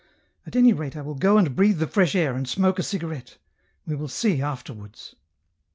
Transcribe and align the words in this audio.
"At 0.47 0.55
any 0.55 0.73
rate 0.73 0.97
I 0.97 1.03
will 1.03 1.13
go 1.13 1.37
and 1.37 1.55
breathe 1.55 1.77
the 1.77 1.85
fresh 1.85 2.15
air, 2.15 2.33
and 2.33 2.49
smoke 2.49 2.79
a 2.79 2.81
cigarette; 2.81 3.37
we 3.85 3.93
will 3.95 4.07
see 4.07 4.41
afterwards." 4.41 5.15